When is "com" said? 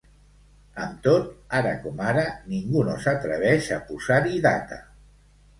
1.83-2.01